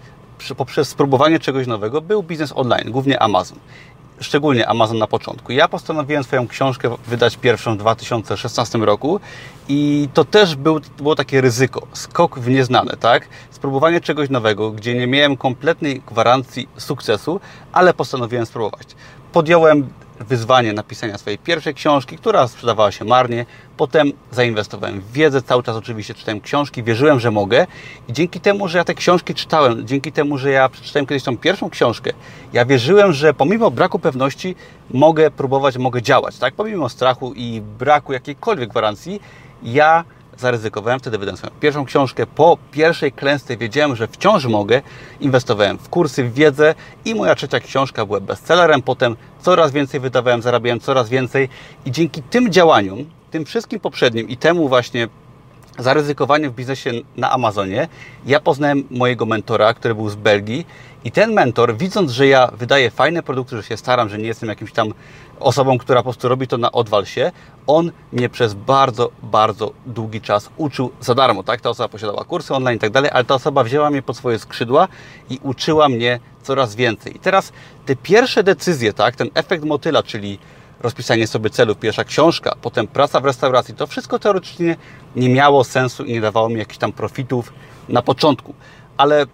poprzez 0.58 0.90
spróbowanie 0.90 1.40
czegoś 1.40 1.68
nowego, 1.68 2.02
był 2.02 2.24
biznes 2.24 2.54
online, 2.56 2.92
głównie 2.92 3.22
Amazon. 3.22 3.60
Szczególnie 4.20 4.68
Amazon 4.68 4.98
na 4.98 5.08
początku. 5.08 5.52
Ja 5.52 5.68
postanowiłem 5.68 6.24
swoją 6.24 6.48
książkę 6.48 6.96
wydać 7.08 7.38
pierwszą 7.38 7.76
w 7.76 7.78
2016 7.78 8.78
roku 8.78 9.20
i 9.70 10.10
to 10.14 10.26
też 10.26 10.56
był, 10.56 10.80
było 10.98 11.16
takie 11.16 11.42
ryzyko, 11.42 11.88
skok 11.94 12.40
w 12.40 12.50
nieznane, 12.50 12.98
tak? 13.00 13.28
Spróbowanie 13.52 14.02
czegoś 14.02 14.30
nowego, 14.30 14.72
gdzie 14.72 14.94
nie 14.94 15.08
miałem 15.08 15.38
kompletnej 15.38 16.02
gwarancji 16.08 16.70
sukcesu, 16.78 17.40
ale 17.72 17.94
postanowiłem 17.94 18.46
spróbować. 18.46 18.88
Podjąłem 19.32 19.90
wyzwanie 20.20 20.74
napisania 20.74 21.18
swojej 21.18 21.40
pierwszej 21.40 21.74
książki, 21.74 22.18
która 22.18 22.48
sprzedawała 22.48 22.92
się 22.92 23.06
marnie. 23.06 23.46
Potem 23.78 24.12
zainwestowałem 24.32 25.02
w 25.02 25.12
wiedzę, 25.12 25.42
cały 25.42 25.64
czas 25.64 25.76
oczywiście 25.76 26.14
czytałem 26.14 26.42
książki, 26.42 26.84
wierzyłem, 26.84 27.20
że 27.20 27.32
mogę 27.32 27.68
i 28.08 28.14
dzięki 28.14 28.40
temu, 28.40 28.68
że 28.68 28.78
ja 28.78 28.84
te 28.84 28.94
książki 28.94 29.34
czytałem, 29.34 29.88
dzięki 29.88 30.12
temu, 30.12 30.38
że 30.38 30.52
ja 30.52 30.70
przeczytałem 30.70 31.06
kiedyś 31.06 31.24
tą 31.24 31.38
pierwszą 31.38 31.70
książkę, 31.70 32.12
ja 32.54 32.66
wierzyłem, 32.66 33.14
że 33.14 33.34
pomimo 33.34 33.72
braku 33.72 34.00
pewności 34.00 34.56
mogę 34.92 35.32
próbować, 35.32 35.78
mogę 35.78 36.02
działać, 36.02 36.38
tak? 36.38 36.54
Pomimo 36.54 36.90
strachu 36.90 37.34
i 37.36 37.62
braku 37.80 38.14
jakiejkolwiek 38.14 38.70
gwarancji, 38.70 39.22
ja 39.64 40.04
zaryzykowałem, 40.38 41.00
wtedy 41.00 41.18
wydałem 41.18 41.38
swoją 41.38 41.52
pierwszą 41.60 41.86
książkę. 41.86 42.26
Po 42.26 42.58
pierwszej 42.72 43.12
klęsce 43.12 43.58
wiedziałem, 43.58 43.96
że 43.96 44.08
wciąż 44.08 44.46
mogę. 44.46 44.82
Inwestowałem 45.20 45.78
w 45.78 45.90
kursy, 45.90 46.24
w 46.24 46.34
wiedzę 46.34 46.76
i 47.06 47.16
moja 47.16 47.36
trzecia 47.36 47.60
książka 47.60 48.06
była 48.06 48.20
bestsellerem. 48.20 48.82
Potem 48.82 49.16
coraz 49.42 49.72
więcej 49.72 50.00
wydawałem, 50.00 50.42
zarabiałem 50.42 50.80
coraz 50.80 51.10
więcej 51.10 51.50
i 51.86 51.92
dzięki 51.92 52.22
tym 52.22 52.52
działaniom, 52.52 53.06
tym 53.32 53.46
wszystkim 53.46 53.80
poprzednim 53.80 54.30
i 54.30 54.38
temu 54.38 54.70
właśnie 54.70 55.08
zaryzykowaniu 55.80 56.52
w 56.52 56.56
biznesie 56.56 56.92
na 57.18 57.32
Amazonie, 57.32 57.88
ja 58.26 58.40
poznałem 58.40 58.84
mojego 58.92 59.26
mentora, 59.26 59.74
który 59.74 59.96
był 59.96 60.10
z 60.10 60.16
Belgii 60.16 60.66
i 61.04 61.12
ten 61.12 61.34
mentor, 61.34 61.78
widząc, 61.78 62.12
że 62.12 62.28
ja 62.28 62.48
wydaję 62.48 62.92
fajne 62.92 63.24
produkty, 63.24 63.58
że 63.58 63.64
się 63.64 63.78
staram, 63.78 64.10
że 64.10 64.18
nie 64.18 64.28
jestem 64.28 64.50
jakimś 64.50 64.72
tam 64.72 64.94
osobą, 65.40 65.78
która 65.78 66.00
po 66.00 66.04
prostu 66.04 66.28
robi 66.28 66.48
to 66.48 66.58
na 66.58 66.72
odwal 66.72 67.06
się, 67.06 67.32
on 67.68 67.92
mnie 68.12 68.30
przez 68.30 68.54
bardzo, 68.54 69.12
bardzo 69.24 69.72
długi 69.86 70.22
czas 70.22 70.50
uczył 70.58 70.92
za 71.02 71.16
darmo. 71.16 71.44
Tak? 71.44 71.62
Ta 71.62 71.70
osoba 71.70 71.90
posiadała 71.90 72.24
kursy 72.24 72.54
online 72.54 72.78
i 72.78 72.80
tak 72.80 72.90
dalej, 72.90 73.12
ale 73.14 73.24
ta 73.24 73.36
osoba 73.36 73.64
wzięła 73.64 73.90
mnie 73.90 74.02
pod 74.02 74.18
swoje 74.18 74.40
skrzydła 74.40 74.88
i 75.30 75.40
uczyła 75.44 75.90
mnie 75.90 76.20
coraz 76.44 76.76
więcej. 76.76 77.16
I 77.16 77.20
teraz 77.20 77.54
te 77.86 77.96
pierwsze 77.96 78.44
decyzje, 78.44 78.94
tak, 78.94 79.16
ten 79.16 79.30
efekt 79.34 79.64
motyla, 79.64 80.04
czyli 80.04 80.40
rozpisanie 80.84 81.28
sobie 81.28 81.50
celów, 81.50 81.78
pierwsza 81.78 82.04
książka, 82.04 82.56
potem 82.62 82.88
praca 82.88 83.20
w 83.20 83.26
restauracji, 83.26 83.74
to 83.74 83.88
wszystko 83.88 84.20
teoretycznie 84.20 84.76
nie 85.16 85.30
miało 85.30 85.64
sensu 85.64 86.04
i 86.04 86.14
nie 86.14 86.22
dawało 86.22 86.50
mi 86.50 86.58
jakichś 86.58 86.78
tam 86.78 86.92
profitów 86.92 87.54
na 87.90 88.02
początku. 88.02 88.54
Ale 88.98 89.26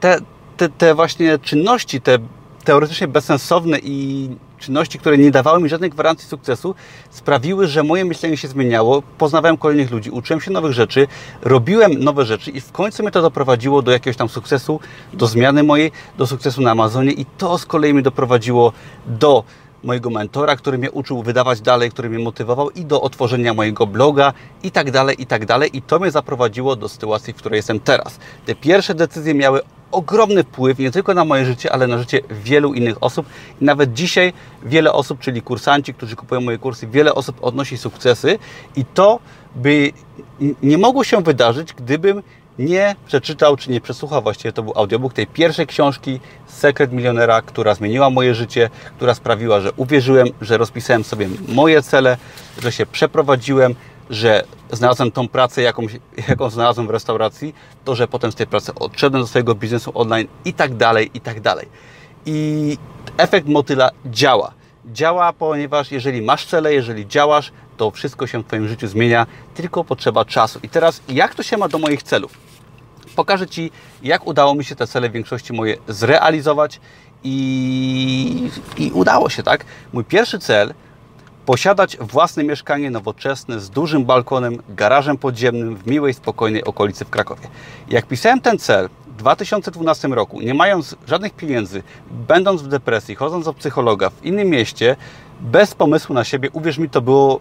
te, 0.00 0.18
te, 0.56 0.68
te 0.68 0.94
właśnie 0.94 1.38
czynności, 1.38 2.00
te 2.00 2.18
teoretycznie 2.64 3.08
bezsensowne 3.08 3.78
i 3.82 4.28
czynności, 4.58 4.98
które 4.98 5.18
nie 5.18 5.30
dawały 5.30 5.62
mi 5.62 5.68
żadnej 5.68 5.90
gwarancji 5.90 6.28
sukcesu, 6.28 6.74
sprawiły, 7.10 7.66
że 7.66 7.82
moje 7.82 8.04
myślenie 8.04 8.36
się 8.36 8.48
zmieniało, 8.48 9.02
poznawałem 9.02 9.56
kolejnych 9.56 9.90
ludzi, 9.90 10.10
uczyłem 10.10 10.40
się 10.40 10.50
nowych 10.50 10.72
rzeczy, 10.72 11.06
robiłem 11.42 12.04
nowe 12.04 12.24
rzeczy 12.24 12.50
i 12.50 12.60
w 12.60 12.72
końcu 12.72 13.02
mnie 13.02 13.12
to 13.12 13.22
doprowadziło 13.22 13.82
do 13.82 13.92
jakiegoś 13.92 14.16
tam 14.16 14.28
sukcesu, 14.28 14.80
do 15.12 15.26
zmiany 15.26 15.62
mojej, 15.62 15.92
do 16.18 16.26
sukcesu 16.26 16.62
na 16.62 16.70
Amazonie 16.70 17.12
i 17.12 17.26
to 17.38 17.58
z 17.58 17.66
kolei 17.66 17.94
mnie 17.94 18.02
doprowadziło 18.02 18.72
do 19.06 19.44
mojego 19.86 20.10
mentora, 20.10 20.56
który 20.56 20.78
mnie 20.78 20.90
uczył 20.90 21.22
wydawać 21.22 21.60
dalej, 21.60 21.90
który 21.90 22.10
mnie 22.10 22.18
motywował 22.18 22.70
i 22.70 22.84
do 22.84 23.00
otworzenia 23.02 23.54
mojego 23.54 23.86
bloga 23.86 24.32
i 24.62 24.70
tak 24.70 24.90
dalej, 24.90 25.22
i 25.22 25.26
tak 25.26 25.46
dalej. 25.46 25.76
I 25.76 25.82
to 25.82 25.98
mnie 25.98 26.10
zaprowadziło 26.10 26.76
do 26.76 26.88
sytuacji, 26.88 27.32
w 27.32 27.36
której 27.36 27.56
jestem 27.56 27.80
teraz. 27.80 28.18
Te 28.46 28.54
pierwsze 28.54 28.94
decyzje 28.94 29.34
miały 29.34 29.60
ogromny 29.90 30.44
wpływ 30.44 30.78
nie 30.78 30.90
tylko 30.90 31.14
na 31.14 31.24
moje 31.24 31.44
życie, 31.44 31.72
ale 31.72 31.86
na 31.86 31.98
życie 31.98 32.20
wielu 32.30 32.74
innych 32.74 33.02
osób. 33.02 33.26
I 33.60 33.64
nawet 33.64 33.92
dzisiaj 33.92 34.32
wiele 34.62 34.92
osób, 34.92 35.20
czyli 35.20 35.42
kursanci, 35.42 35.94
którzy 35.94 36.16
kupują 36.16 36.40
moje 36.40 36.58
kursy, 36.58 36.86
wiele 36.86 37.14
osób 37.14 37.36
odnosi 37.40 37.78
sukcesy 37.78 38.38
i 38.76 38.84
to 38.84 39.18
by 39.54 39.92
nie 40.62 40.78
mogło 40.78 41.04
się 41.04 41.22
wydarzyć, 41.22 41.72
gdybym 41.72 42.22
nie 42.58 42.96
przeczytał, 43.06 43.56
czy 43.56 43.70
nie 43.70 43.80
przesłuchał, 43.80 44.22
właściwie 44.22 44.52
to 44.52 44.62
był 44.62 44.72
audiobook 44.76 45.12
tej 45.12 45.26
pierwszej 45.26 45.66
książki 45.66 46.20
Sekret 46.46 46.92
Milionera, 46.92 47.42
która 47.42 47.74
zmieniła 47.74 48.10
moje 48.10 48.34
życie, 48.34 48.70
która 48.96 49.14
sprawiła, 49.14 49.60
że 49.60 49.72
uwierzyłem, 49.72 50.28
że 50.40 50.58
rozpisałem 50.58 51.04
sobie 51.04 51.28
moje 51.48 51.82
cele, 51.82 52.16
że 52.62 52.72
się 52.72 52.86
przeprowadziłem, 52.86 53.74
że 54.10 54.44
znalazłem 54.72 55.12
tą 55.12 55.28
pracę, 55.28 55.62
jaką, 55.62 55.82
jaką 56.28 56.50
znalazłem 56.50 56.86
w 56.86 56.90
restauracji, 56.90 57.54
to, 57.84 57.94
że 57.94 58.08
potem 58.08 58.32
z 58.32 58.34
tej 58.34 58.46
pracy 58.46 58.74
odszedłem 58.74 59.22
do 59.22 59.26
swojego 59.26 59.54
biznesu 59.54 59.90
online 59.94 60.28
i 60.44 60.54
tak 60.54 60.74
dalej, 60.74 61.10
i 61.14 61.20
tak 61.20 61.40
dalej. 61.40 61.68
I 62.26 62.78
efekt 63.16 63.48
motyla 63.48 63.90
działa. 64.06 64.52
Działa, 64.92 65.32
ponieważ 65.32 65.92
jeżeli 65.92 66.22
masz 66.22 66.46
cele, 66.46 66.74
jeżeli 66.74 67.06
działasz, 67.06 67.52
to 67.76 67.90
wszystko 67.90 68.26
się 68.26 68.42
w 68.42 68.46
Twoim 68.46 68.68
życiu 68.68 68.88
zmienia, 68.88 69.26
tylko 69.54 69.84
potrzeba 69.84 70.24
czasu. 70.24 70.60
I 70.62 70.68
teraz, 70.68 71.02
jak 71.08 71.34
to 71.34 71.42
się 71.42 71.56
ma 71.56 71.68
do 71.68 71.78
moich 71.78 72.02
celów? 72.02 72.45
Pokażę 73.16 73.46
Ci, 73.46 73.70
jak 74.02 74.26
udało 74.26 74.54
mi 74.54 74.64
się 74.64 74.74
te 74.74 74.86
cele 74.86 75.08
w 75.08 75.12
większości 75.12 75.52
moje 75.52 75.76
zrealizować 75.88 76.80
i, 77.24 78.50
i 78.78 78.90
udało 78.90 79.30
się, 79.30 79.42
tak? 79.42 79.64
Mój 79.92 80.04
pierwszy 80.04 80.38
cel 80.38 80.74
posiadać 81.46 81.96
własne 81.96 82.44
mieszkanie 82.44 82.90
nowoczesne 82.90 83.60
z 83.60 83.70
dużym 83.70 84.04
balkonem, 84.04 84.62
garażem 84.68 85.18
podziemnym 85.18 85.76
w 85.76 85.86
miłej, 85.86 86.14
spokojnej 86.14 86.64
okolicy 86.64 87.04
w 87.04 87.10
Krakowie. 87.10 87.48
Jak 87.88 88.06
pisałem 88.06 88.40
ten 88.40 88.58
cel 88.58 88.88
w 89.06 89.16
2012 89.16 90.08
roku, 90.08 90.40
nie 90.40 90.54
mając 90.54 90.96
żadnych 91.06 91.32
pieniędzy, 91.32 91.82
będąc 92.10 92.62
w 92.62 92.68
depresji, 92.68 93.14
chodząc 93.14 93.44
do 93.44 93.52
psychologa 93.52 94.10
w 94.10 94.24
innym 94.24 94.48
mieście, 94.48 94.96
bez 95.40 95.74
pomysłu 95.74 96.14
na 96.14 96.24
siebie, 96.24 96.50
uwierz 96.52 96.78
mi, 96.78 96.90
to 96.90 97.00
było 97.00 97.40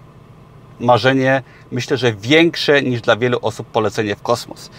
marzenie, 0.79 1.43
myślę, 1.71 1.97
że 1.97 2.13
większe 2.13 2.81
niż 2.81 3.01
dla 3.01 3.15
wielu 3.15 3.39
osób 3.41 3.67
polecenie 3.67 4.15
w 4.15 4.21
kosmos. 4.21 4.69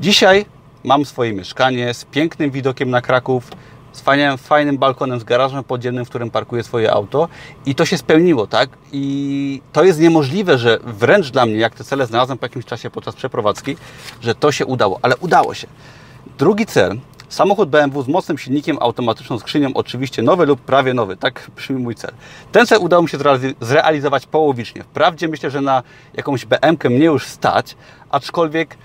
Dzisiaj 0.00 0.46
mam 0.84 1.04
swoje 1.04 1.32
mieszkanie 1.32 1.94
z 1.94 2.04
pięknym 2.04 2.50
widokiem 2.50 2.90
na 2.90 3.00
Kraków, 3.00 3.50
z 3.92 4.00
fajnym, 4.00 4.38
fajnym 4.38 4.78
balkonem, 4.78 5.20
z 5.20 5.24
garażem 5.24 5.64
podziemnym, 5.64 6.04
w 6.04 6.08
którym 6.08 6.30
parkuję 6.30 6.62
swoje 6.62 6.92
auto 6.92 7.28
i 7.66 7.74
to 7.74 7.84
się 7.84 7.98
spełniło, 7.98 8.46
tak? 8.46 8.70
I 8.92 9.62
to 9.72 9.84
jest 9.84 10.00
niemożliwe, 10.00 10.58
że 10.58 10.78
wręcz 10.84 11.30
dla 11.30 11.46
mnie, 11.46 11.56
jak 11.56 11.74
te 11.74 11.84
cele 11.84 12.06
znalazłem 12.06 12.38
po 12.38 12.44
jakimś 12.46 12.64
czasie 12.64 12.90
podczas 12.90 13.14
przeprowadzki, 13.14 13.76
że 14.20 14.34
to 14.34 14.52
się 14.52 14.66
udało, 14.66 14.98
ale 15.02 15.16
udało 15.16 15.54
się. 15.54 15.66
Drugi 16.38 16.66
cel, 16.66 16.98
samochód 17.28 17.68
BMW 17.70 18.02
z 18.02 18.08
mocnym 18.08 18.38
silnikiem, 18.38 18.78
automatyczną 18.80 19.38
skrzynią, 19.38 19.70
oczywiście 19.74 20.22
nowy 20.22 20.46
lub 20.46 20.60
prawie 20.60 20.94
nowy, 20.94 21.16
tak 21.16 21.50
brzmi 21.56 21.76
mój 21.76 21.94
cel. 21.94 22.12
Ten 22.52 22.66
cel 22.66 22.78
udało 22.80 23.02
mi 23.02 23.08
się 23.08 23.18
zrealizować 23.60 24.26
połowicznie. 24.26 24.82
Wprawdzie 24.82 25.28
myślę, 25.28 25.50
że 25.50 25.60
na 25.60 25.82
jakąś 26.14 26.46
BM-kę 26.46 26.90
mnie 26.90 27.04
już 27.04 27.26
stać, 27.26 27.76
aczkolwiek 28.10 28.76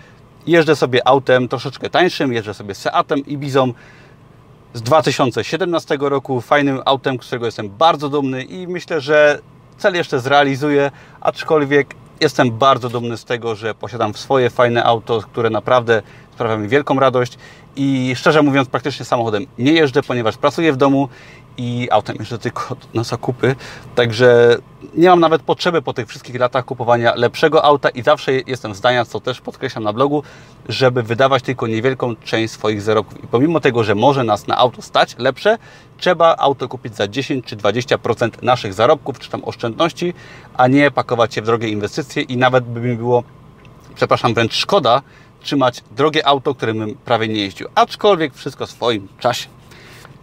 jeżdżę 0.48 0.76
sobie 0.76 1.08
autem 1.08 1.48
troszeczkę 1.48 1.90
tańszym, 1.90 2.34
jeżdżę 2.34 2.54
sobie 2.54 2.76
Seatem 2.76 3.26
Ibizą, 3.26 3.74
z 4.74 4.82
2017 4.82 5.98
roku, 6.00 6.42
fajnym 6.42 6.82
autem, 6.86 7.18
z 7.22 7.26
którego 7.26 7.46
jestem 7.46 7.70
bardzo 7.70 8.10
dumny 8.10 8.44
i 8.44 8.68
myślę, 8.68 9.02
że 9.02 9.40
cel 9.78 9.96
jeszcze 9.96 10.20
zrealizuję, 10.20 10.92
aczkolwiek 11.22 11.96
jestem 12.20 12.52
bardzo 12.52 12.90
dumny 12.90 13.18
z 13.18 13.26
tego, 13.26 13.56
że 13.56 13.76
posiadam 13.76 14.14
swoje 14.14 14.50
fajne 14.50 14.84
auto, 14.84 15.22
które 15.22 15.50
naprawdę 15.50 16.02
sprawia 16.34 16.58
mi 16.58 16.68
wielką 16.68 17.00
radość 17.00 17.38
i 17.76 18.14
szczerze 18.16 18.42
mówiąc 18.42 18.70
praktycznie 18.70 19.06
samochodem 19.06 19.46
nie 19.58 19.72
jeżdżę, 19.72 20.04
ponieważ 20.04 20.38
pracuję 20.38 20.74
w 20.74 20.78
domu 20.78 21.10
i 21.58 21.88
autem 21.92 22.16
jeżdżę 22.20 22.40
tylko 22.40 22.76
na 22.94 23.04
zakupy, 23.04 23.56
także 23.96 24.58
nie 24.94 25.10
mam 25.10 25.20
nawet 25.20 25.42
potrzeby 25.42 25.82
po 25.82 25.94
tych 25.94 26.08
wszystkich 26.08 26.40
latach 26.40 26.66
kupowania 26.66 27.16
lepszego 27.16 27.66
auta 27.66 27.90
i 27.90 28.04
zawsze 28.04 28.32
jestem 28.34 28.76
zdania, 28.76 29.06
co 29.06 29.20
też 29.20 29.42
podkreślam 29.42 29.84
na 29.84 29.94
blogu, 29.94 30.24
żeby 30.70 31.04
wydawać 31.04 31.44
tylko 31.44 31.68
niewielką 31.68 32.16
część 32.16 32.54
swoich 32.54 32.82
zarobków. 32.82 33.24
I 33.24 33.28
pomimo 33.28 33.60
tego, 33.60 33.84
że 33.84 33.96
może 33.96 34.24
nas 34.24 34.48
na 34.48 34.58
auto 34.58 34.82
stać 34.82 35.16
lepsze, 35.18 35.58
trzeba 35.98 36.36
auto 36.38 36.68
kupić 36.68 36.96
za 36.96 37.08
10 37.08 37.46
czy 37.46 37.58
20% 37.58 38.30
naszych 38.44 38.74
zarobków, 38.74 39.20
czy 39.20 39.30
tam 39.30 39.44
oszczędności, 39.44 40.14
a 40.54 40.68
nie 40.68 40.92
pakować 40.92 41.34
się 41.34 41.42
w 41.42 41.46
drogie 41.46 41.70
inwestycje 41.70 42.24
i 42.24 42.38
nawet 42.38 42.66
by 42.66 42.82
mi 42.82 42.96
było, 42.96 43.24
przepraszam, 43.96 44.34
wręcz 44.34 44.54
szkoda 44.54 45.02
trzymać 45.42 45.84
drogie 45.92 46.28
auto, 46.28 46.56
którym 46.56 46.96
prawie 47.06 47.28
nie 47.28 47.42
jeździł. 47.42 47.68
Aczkolwiek 47.76 48.34
wszystko 48.34 48.66
w 48.68 48.72
swoim 48.72 49.08
czasie. 49.20 49.48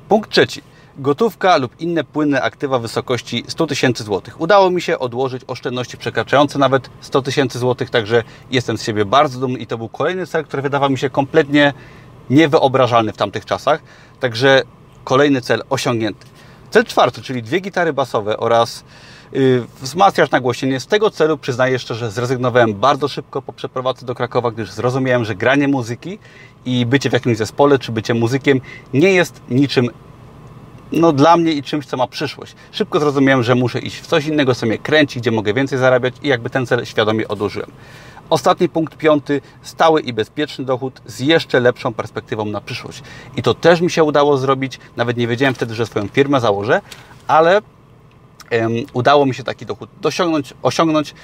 Punkt 0.08 0.30
trzeci 0.30 0.62
gotówka 0.98 1.56
lub 1.56 1.80
inne 1.80 2.04
płynne 2.04 2.42
aktywa 2.42 2.78
wysokości 2.78 3.44
100 3.48 3.66
tysięcy 3.66 4.04
złotych. 4.04 4.40
Udało 4.40 4.70
mi 4.70 4.82
się 4.82 4.98
odłożyć 4.98 5.42
oszczędności 5.46 5.98
przekraczające 5.98 6.58
nawet 6.58 6.90
100 7.00 7.22
tysięcy 7.22 7.58
złotych, 7.58 7.90
także 7.90 8.22
jestem 8.50 8.78
z 8.78 8.82
siebie 8.82 9.04
bardzo 9.04 9.40
dumny 9.40 9.58
i 9.58 9.66
to 9.66 9.78
był 9.78 9.88
kolejny 9.88 10.26
cel, 10.26 10.44
który 10.44 10.62
wydawał 10.62 10.90
mi 10.90 10.98
się 10.98 11.10
kompletnie 11.10 11.72
niewyobrażalny 12.30 13.12
w 13.12 13.16
tamtych 13.16 13.44
czasach. 13.44 13.82
Także 14.20 14.62
kolejny 15.04 15.40
cel 15.40 15.62
osiągnięty. 15.70 16.26
Cel 16.70 16.84
czwarty, 16.84 17.22
czyli 17.22 17.42
dwie 17.42 17.60
gitary 17.60 17.92
basowe 17.92 18.36
oraz 18.36 18.84
yy, 19.32 19.66
wzmacniacz 19.80 20.30
nagłośnienie. 20.30 20.80
Z 20.80 20.86
tego 20.86 21.10
celu 21.10 21.38
przyznaję 21.38 21.78
szczerze, 21.78 22.10
zrezygnowałem 22.10 22.74
bardzo 22.74 23.08
szybko 23.08 23.42
po 23.42 23.52
przeprowadzce 23.52 24.06
do 24.06 24.14
Krakowa, 24.14 24.50
gdyż 24.50 24.70
zrozumiałem, 24.70 25.24
że 25.24 25.34
granie 25.34 25.68
muzyki 25.68 26.18
i 26.64 26.86
bycie 26.86 27.10
w 27.10 27.12
jakimś 27.12 27.36
zespole, 27.36 27.78
czy 27.78 27.92
bycie 27.92 28.14
muzykiem 28.14 28.60
nie 28.94 29.12
jest 29.12 29.40
niczym 29.50 29.90
no, 30.92 31.12
dla 31.12 31.36
mnie 31.36 31.52
i 31.52 31.62
czymś, 31.62 31.86
co 31.86 31.96
ma 31.96 32.06
przyszłość. 32.06 32.54
Szybko 32.72 33.00
zrozumiałem, 33.00 33.42
że 33.42 33.54
muszę 33.54 33.78
iść 33.78 34.00
w 34.00 34.06
coś 34.06 34.26
innego, 34.26 34.54
co 34.54 34.66
mnie 34.66 34.78
kręci, 34.78 35.20
gdzie 35.20 35.30
mogę 35.30 35.54
więcej 35.54 35.78
zarabiać 35.78 36.14
i 36.22 36.28
jakby 36.28 36.50
ten 36.50 36.66
cel 36.66 36.84
świadomie 36.84 37.28
odłożyłem. 37.28 37.70
Ostatni 38.30 38.68
punkt 38.68 38.96
piąty, 38.96 39.40
stały 39.62 40.00
i 40.00 40.12
bezpieczny 40.12 40.64
dochód 40.64 41.00
z 41.06 41.20
jeszcze 41.20 41.60
lepszą 41.60 41.94
perspektywą 41.94 42.44
na 42.44 42.60
przyszłość. 42.60 43.02
I 43.36 43.42
to 43.42 43.54
też 43.54 43.80
mi 43.80 43.90
się 43.90 44.04
udało 44.04 44.38
zrobić. 44.38 44.78
Nawet 44.96 45.16
nie 45.16 45.26
wiedziałem 45.26 45.54
wtedy, 45.54 45.74
że 45.74 45.86
swoją 45.86 46.08
firmę 46.08 46.40
założę, 46.40 46.80
ale 47.26 47.62
udało 48.92 49.26
mi 49.26 49.34
się 49.34 49.44
taki 49.44 49.66
dochód 49.66 49.90
dosiągnąć, 50.00 50.54
osiągnąć, 50.62 51.14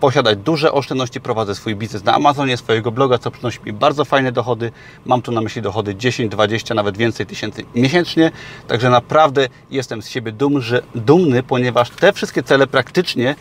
posiadać 0.00 0.38
duże 0.38 0.72
oszczędności, 0.72 1.20
prowadzę 1.20 1.54
swój 1.54 1.76
biznes 1.76 2.04
na 2.04 2.14
Amazonie, 2.14 2.56
swojego 2.56 2.90
bloga, 2.90 3.18
co 3.18 3.30
przynosi 3.30 3.58
mi 3.66 3.72
bardzo 3.72 4.04
fajne 4.04 4.32
dochody. 4.32 4.72
Mam 5.06 5.22
tu 5.22 5.32
na 5.32 5.40
myśli 5.40 5.62
dochody 5.62 5.94
10, 5.94 6.30
20, 6.30 6.74
nawet 6.74 6.96
więcej 6.96 7.26
tysięcy 7.26 7.64
miesięcznie. 7.74 8.30
Także 8.68 8.90
naprawdę 8.90 9.48
jestem 9.70 10.02
z 10.02 10.08
siebie 10.08 10.32
dumny, 10.32 10.80
dumny 10.94 11.42
ponieważ 11.42 11.90
te 11.90 12.12
wszystkie 12.12 12.42
cele 12.42 12.66
praktycznie 12.66 13.34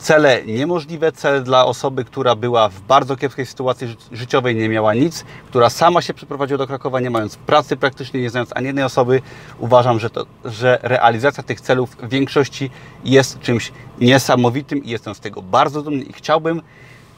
cele 0.00 0.42
niemożliwe, 0.46 1.12
cel 1.12 1.42
dla 1.42 1.66
osoby, 1.66 2.04
która 2.04 2.34
była 2.34 2.68
w 2.68 2.80
bardzo 2.80 3.16
kiepskiej 3.16 3.46
sytuacji 3.46 3.96
życiowej, 4.12 4.56
nie 4.56 4.68
miała 4.68 4.94
nic, 4.94 5.24
która 5.48 5.70
sama 5.70 6.02
się 6.02 6.14
przeprowadziła 6.14 6.58
do 6.58 6.66
Krakowa, 6.66 7.00
nie 7.00 7.10
mając 7.10 7.36
pracy 7.36 7.76
praktycznie, 7.76 8.20
nie 8.20 8.30
znając 8.30 8.50
ani 8.56 8.66
jednej 8.66 8.84
osoby. 8.84 9.22
Uważam, 9.58 10.00
że, 10.00 10.10
to, 10.10 10.26
że 10.44 10.78
realizacja 10.82 11.42
tych 11.42 11.60
celów 11.60 11.96
w 11.96 12.08
większości 12.08 12.70
jest 13.04 13.40
czymś 13.40 13.72
niesamowitym 14.00 14.84
i 14.84 14.90
jestem 14.90 15.14
z 15.14 15.20
tego 15.20 15.42
bardzo 15.42 15.82
dumny 15.82 16.02
i 16.02 16.12
chciałbym 16.12 16.62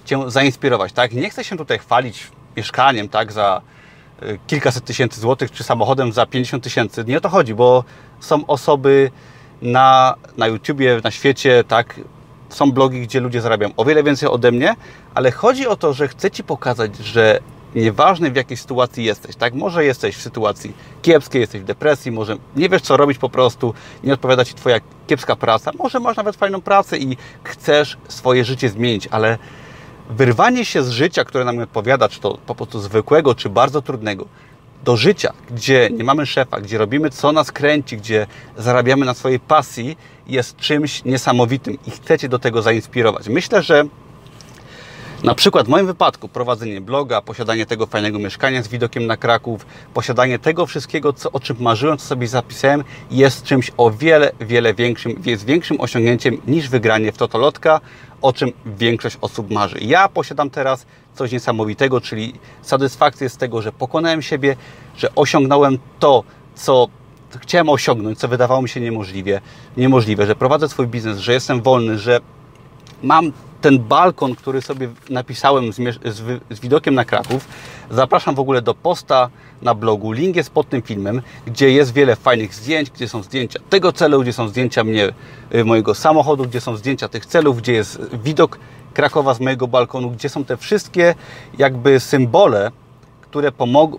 Cię 0.04 0.30
zainspirować. 0.30 0.92
Tak? 0.92 1.12
Nie 1.12 1.30
chcę 1.30 1.44
się 1.44 1.56
tutaj 1.56 1.78
chwalić 1.78 2.30
mieszkaniem 2.56 3.08
tak, 3.08 3.32
za 3.32 3.62
y, 4.22 4.38
kilkaset 4.46 4.84
tysięcy 4.84 5.20
złotych, 5.20 5.50
czy 5.50 5.64
samochodem 5.64 6.12
za 6.12 6.26
50 6.26 6.64
tysięcy. 6.64 7.04
Nie 7.06 7.18
o 7.18 7.20
to 7.20 7.28
chodzi, 7.28 7.54
bo 7.54 7.84
są 8.20 8.46
osoby 8.46 9.10
na, 9.62 10.14
na 10.36 10.46
YouTubie, 10.46 11.00
na 11.04 11.10
świecie, 11.10 11.64
tak, 11.68 12.00
są 12.54 12.72
blogi, 12.72 13.00
gdzie 13.00 13.20
ludzie 13.20 13.40
zarabiają 13.40 13.72
o 13.76 13.84
wiele 13.84 14.02
więcej 14.02 14.28
ode 14.28 14.52
mnie, 14.52 14.74
ale 15.14 15.30
chodzi 15.30 15.66
o 15.66 15.76
to, 15.76 15.92
że 15.92 16.08
chcę 16.08 16.30
Ci 16.30 16.44
pokazać, 16.44 16.96
że 16.96 17.40
nieważne 17.74 18.30
w 18.30 18.36
jakiej 18.36 18.56
sytuacji 18.56 19.04
jesteś, 19.04 19.36
tak? 19.36 19.54
Może 19.54 19.84
jesteś 19.84 20.16
w 20.16 20.22
sytuacji 20.22 20.72
kiepskiej, 21.02 21.40
jesteś 21.40 21.60
w 21.60 21.64
depresji, 21.64 22.12
może 22.12 22.36
nie 22.56 22.68
wiesz 22.68 22.82
co 22.82 22.96
robić 22.96 23.18
po 23.18 23.28
prostu, 23.28 23.74
nie 24.04 24.12
odpowiada 24.12 24.44
Ci 24.44 24.54
Twoja 24.54 24.80
kiepska 25.06 25.36
praca, 25.36 25.70
może 25.78 26.00
masz 26.00 26.16
nawet 26.16 26.36
fajną 26.36 26.60
pracę 26.60 26.98
i 26.98 27.16
chcesz 27.44 27.98
swoje 28.08 28.44
życie 28.44 28.68
zmienić, 28.68 29.08
ale 29.10 29.38
wyrwanie 30.10 30.64
się 30.64 30.82
z 30.82 30.90
życia, 30.90 31.24
które 31.24 31.44
nam 31.44 31.58
odpowiada, 31.58 32.08
czy 32.08 32.20
to 32.20 32.38
po 32.46 32.54
prostu 32.54 32.80
zwykłego, 32.80 33.34
czy 33.34 33.48
bardzo 33.48 33.82
trudnego, 33.82 34.26
do 34.84 34.96
życia, 34.96 35.32
gdzie 35.50 35.90
nie 35.90 36.04
mamy 36.04 36.26
szefa, 36.26 36.60
gdzie 36.60 36.78
robimy 36.78 37.10
co 37.10 37.32
nas 37.32 37.52
kręci, 37.52 37.96
gdzie 37.96 38.26
zarabiamy 38.56 39.06
na 39.06 39.14
swojej 39.14 39.40
pasji, 39.40 39.96
jest 40.26 40.56
czymś 40.56 41.04
niesamowitym 41.04 41.78
i 41.86 41.90
chcecie 41.90 42.28
do 42.28 42.38
tego 42.38 42.62
zainspirować. 42.62 43.28
Myślę, 43.28 43.62
że 43.62 43.84
na 45.22 45.34
przykład 45.34 45.66
w 45.66 45.68
moim 45.68 45.86
wypadku 45.86 46.28
prowadzenie 46.28 46.80
bloga, 46.80 47.22
posiadanie 47.22 47.66
tego 47.66 47.86
fajnego 47.86 48.18
mieszkania 48.18 48.62
z 48.62 48.68
widokiem 48.68 49.06
na 49.06 49.16
Kraków, 49.16 49.66
posiadanie 49.94 50.38
tego 50.38 50.66
wszystkiego, 50.66 51.12
co, 51.12 51.32
o 51.32 51.40
czym 51.40 51.56
marzyłem, 51.60 51.98
co 51.98 52.06
sobie 52.06 52.28
zapisałem, 52.28 52.84
jest 53.10 53.44
czymś 53.44 53.72
o 53.76 53.90
wiele, 53.90 54.32
wiele 54.40 54.74
większym, 54.74 55.22
jest 55.24 55.44
większym 55.44 55.80
osiągnięciem 55.80 56.36
niż 56.46 56.68
wygranie 56.68 57.12
w 57.12 57.18
Totolotka, 57.18 57.80
o 58.22 58.32
czym 58.32 58.52
większość 58.66 59.18
osób 59.20 59.50
marzy. 59.50 59.78
Ja 59.80 60.08
posiadam 60.08 60.50
teraz 60.50 60.86
coś 61.14 61.32
niesamowitego, 61.32 62.00
czyli 62.00 62.34
satysfakcję 62.62 63.28
z 63.28 63.36
tego, 63.36 63.62
że 63.62 63.72
pokonałem 63.72 64.22
siebie, 64.22 64.56
że 64.96 65.14
osiągnąłem 65.14 65.78
to, 65.98 66.24
co 66.54 66.88
chciałem 67.38 67.68
osiągnąć, 67.68 68.18
co 68.18 68.28
wydawało 68.28 68.62
mi 68.62 68.68
się 68.68 68.80
niemożliwe, 68.80 69.40
niemożliwe, 69.76 70.26
że 70.26 70.34
prowadzę 70.34 70.68
swój 70.68 70.86
biznes, 70.86 71.18
że 71.18 71.32
jestem 71.32 71.62
wolny, 71.62 71.98
że 71.98 72.20
mam 73.02 73.32
ten 73.62 73.78
balkon, 73.78 74.34
który 74.34 74.62
sobie 74.62 74.88
napisałem 75.10 75.72
z, 75.72 75.76
z, 76.04 76.40
z, 76.50 76.60
widokiem 76.60 76.94
na 76.94 77.04
Kraków. 77.04 77.48
Zapraszam 77.90 78.34
w 78.34 78.40
ogóle 78.40 78.62
do 78.62 78.74
posta 78.74 79.30
na 79.62 79.74
blogu. 79.74 80.12
Link 80.12 80.36
jest 80.36 80.50
pod 80.50 80.68
tym 80.68 80.82
filmem, 80.82 81.22
gdzie 81.46 81.70
jest 81.70 81.92
wiele 81.92 82.16
fajnych 82.16 82.54
zdjęć, 82.54 82.90
gdzie 82.90 83.08
są 83.08 83.22
zdjęcia 83.22 83.60
tego 83.70 83.92
celu, 83.92 84.22
gdzie 84.22 84.32
są 84.32 84.48
zdjęcia 84.48 84.84
mnie, 84.84 85.08
y, 85.54 85.64
mojego 85.64 85.94
samochodu, 85.94 86.44
gdzie 86.44 86.60
są 86.60 86.76
zdjęcia 86.76 87.08
tych 87.08 87.26
celów, 87.26 87.58
gdzie 87.58 87.72
jest 87.72 88.00
widok 88.24 88.58
Krakowa 88.94 89.34
z 89.34 89.40
mojego 89.40 89.68
balkonu, 89.68 90.10
gdzie 90.10 90.28
są 90.28 90.44
te 90.44 90.56
wszystkie 90.56 91.14
jakby 91.58 92.00
symbole, 92.00 92.70
które 93.20 93.52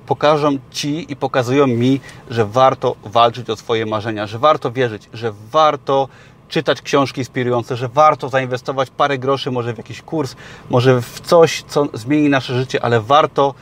pokażą 0.05 0.57
Ci 0.71 1.11
i 1.11 1.15
pokazują 1.15 1.67
mi, 1.67 1.99
że 2.29 2.45
warto 2.45 2.95
walczyć 3.03 3.49
o 3.49 3.55
swoje 3.55 3.85
marzenia, 3.85 4.27
że 4.27 4.39
warto 4.39 4.71
wierzyć, 4.71 5.09
że 5.13 5.33
warto 5.51 6.07
czytać 6.53 6.81
książki 6.81 7.21
inspirujące, 7.21 7.75
że 7.75 7.87
warto 7.87 8.29
zainwestować 8.29 8.89
parę 8.89 9.17
groszy 9.17 9.51
może 9.51 9.73
w 9.73 9.77
jakiś 9.77 10.01
kurs, 10.01 10.35
może 10.69 11.01
w 11.01 11.19
coś, 11.19 11.63
co 11.67 11.87
zmieni 11.93 12.29
nasze 12.29 12.57
życie, 12.59 12.83
ale 12.83 13.01
warto 13.01 13.53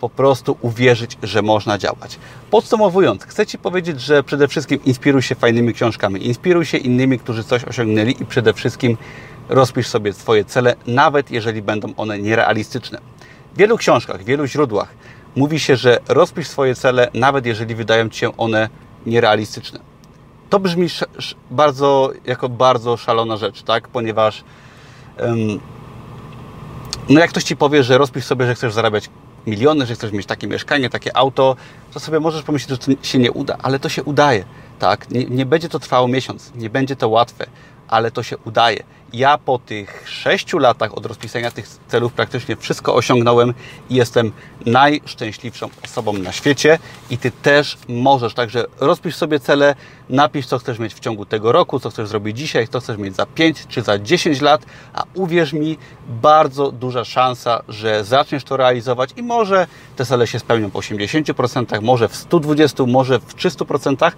po 0.00 0.08
prostu 0.08 0.56
uwierzyć, 0.60 1.18
że 1.22 1.42
można 1.42 1.78
działać. 1.78 2.18
Podsumowując, 2.50 3.24
chcę 3.24 3.46
Ci 3.46 3.58
powiedzieć, 3.58 4.00
że 4.00 4.22
przede 4.22 4.48
wszystkim 4.48 4.84
inspiruj 4.84 5.22
się 5.22 5.34
fajnymi 5.34 5.74
książkami, 5.74 6.26
inspiruj 6.26 6.66
się 6.66 6.78
innymi, 6.78 7.18
którzy 7.18 7.44
coś 7.44 7.64
osiągnęli 7.64 8.22
i 8.22 8.26
przede 8.26 8.52
wszystkim 8.52 8.96
rozpisz 9.48 9.86
sobie 9.86 10.12
swoje 10.12 10.44
cele, 10.44 10.76
nawet 10.86 11.30
jeżeli 11.30 11.62
będą 11.62 11.94
one 11.96 12.18
nierealistyczne. 12.18 13.00
W 13.54 13.58
wielu 13.58 13.76
książkach, 13.76 14.22
w 14.22 14.24
wielu 14.24 14.46
źródłach 14.46 14.88
mówi 15.36 15.60
się, 15.60 15.76
że 15.76 15.98
rozpisz 16.08 16.48
swoje 16.48 16.74
cele, 16.74 17.10
nawet 17.14 17.46
jeżeli 17.46 17.74
wydają 17.74 18.08
Ci 18.08 18.18
się 18.18 18.36
one 18.36 18.68
nierealistyczne. 19.06 19.97
To 20.50 20.58
brzmi 20.58 20.86
bardzo, 21.50 22.12
jako 22.24 22.48
bardzo 22.48 22.96
szalona 22.96 23.36
rzecz, 23.36 23.62
tak? 23.62 23.88
ponieważ 23.88 24.44
no 27.08 27.20
jak 27.20 27.30
ktoś 27.30 27.44
Ci 27.44 27.56
powie, 27.56 27.84
że 27.84 27.98
rozpisz 27.98 28.24
sobie, 28.24 28.46
że 28.46 28.54
chcesz 28.54 28.72
zarabiać 28.72 29.10
miliony, 29.46 29.86
że 29.86 29.94
chcesz 29.94 30.12
mieć 30.12 30.26
takie 30.26 30.46
mieszkanie, 30.46 30.90
takie 30.90 31.16
auto, 31.16 31.56
to 31.94 32.00
sobie 32.00 32.20
możesz 32.20 32.42
pomyśleć, 32.42 32.70
że 32.70 32.94
to 32.96 33.04
się 33.04 33.18
nie 33.18 33.32
uda, 33.32 33.56
ale 33.62 33.78
to 33.78 33.88
się 33.88 34.02
udaje. 34.04 34.44
Tak? 34.78 35.10
Nie, 35.10 35.24
nie 35.24 35.46
będzie 35.46 35.68
to 35.68 35.78
trwało 35.78 36.08
miesiąc, 36.08 36.52
nie 36.54 36.70
będzie 36.70 36.96
to 36.96 37.08
łatwe, 37.08 37.46
ale 37.88 38.10
to 38.10 38.22
się 38.22 38.36
udaje 38.38 38.82
ja 39.12 39.38
po 39.38 39.58
tych 39.58 40.08
sześciu 40.08 40.58
latach 40.58 40.98
od 40.98 41.06
rozpisania 41.06 41.50
tych 41.50 41.68
celów 41.88 42.12
praktycznie 42.12 42.56
wszystko 42.56 42.94
osiągnąłem 42.94 43.54
i 43.90 43.94
jestem 43.94 44.32
najszczęśliwszą 44.66 45.68
osobą 45.84 46.12
na 46.12 46.32
świecie 46.32 46.78
i 47.10 47.18
Ty 47.18 47.30
też 47.30 47.78
możesz. 47.88 48.34
Także 48.34 48.64
rozpisz 48.80 49.16
sobie 49.16 49.40
cele, 49.40 49.74
napisz 50.08 50.46
co 50.46 50.58
chcesz 50.58 50.78
mieć 50.78 50.94
w 50.94 51.00
ciągu 51.00 51.26
tego 51.26 51.52
roku, 51.52 51.80
co 51.80 51.90
chcesz 51.90 52.08
zrobić 52.08 52.38
dzisiaj, 52.38 52.68
co 52.68 52.80
chcesz 52.80 52.98
mieć 52.98 53.16
za 53.16 53.26
5 53.26 53.66
czy 53.68 53.82
za 53.82 53.98
10 53.98 54.40
lat, 54.40 54.66
a 54.94 55.04
uwierz 55.14 55.52
mi, 55.52 55.78
bardzo 56.08 56.72
duża 56.72 57.04
szansa, 57.04 57.62
że 57.68 58.04
zaczniesz 58.04 58.44
to 58.44 58.56
realizować 58.56 59.10
i 59.16 59.22
może 59.22 59.66
te 59.96 60.04
cele 60.04 60.26
się 60.26 60.38
spełnią 60.38 60.68
w 60.68 60.72
80%, 60.72 61.82
może 61.82 62.08
w 62.08 62.14
120%, 62.14 62.86
może 62.86 63.20
w 63.20 63.34
300%, 63.34 64.12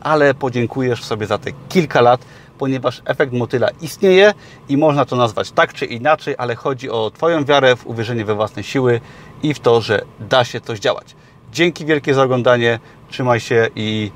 ale 0.00 0.34
podziękujesz 0.34 1.04
sobie 1.04 1.26
za 1.26 1.38
te 1.38 1.50
kilka 1.68 2.00
lat, 2.00 2.24
ponieważ 2.58 3.02
efekt 3.04 3.32
motyla 3.32 3.68
istnieje 3.80 4.34
i 4.68 4.76
można 4.76 5.04
to 5.04 5.16
nazwać 5.16 5.50
tak 5.50 5.72
czy 5.72 5.84
inaczej, 5.84 6.34
ale 6.38 6.54
chodzi 6.54 6.90
o 6.90 7.10
Twoją 7.10 7.44
wiarę 7.44 7.76
w 7.76 7.86
uwierzenie 7.86 8.24
we 8.24 8.34
własne 8.34 8.62
siły 8.62 9.00
i 9.42 9.54
w 9.54 9.60
to, 9.60 9.80
że 9.80 10.02
da 10.20 10.44
się 10.44 10.60
coś 10.60 10.78
działać. 10.78 11.14
Dzięki 11.52 11.86
wielkie 11.86 12.14
za 12.14 12.22
oglądanie, 12.22 12.78
trzymaj 13.08 13.40
się 13.40 13.68
i 13.76 14.10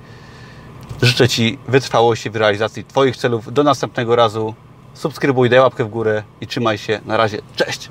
życzę 1.02 1.28
Ci 1.28 1.58
wytrwałości 1.68 2.30
w 2.30 2.36
realizacji 2.36 2.84
Twoich 2.84 3.16
celów. 3.16 3.52
Do 3.52 3.62
następnego 3.62 4.16
razu. 4.16 4.54
Subskrybuj, 4.94 5.50
daj 5.50 5.60
łapkę 5.60 5.84
w 5.84 5.88
górę 5.88 6.22
i 6.40 6.46
trzymaj 6.46 6.78
się. 6.78 7.00
Na 7.06 7.16
razie. 7.16 7.38
Cześć! 7.56 7.90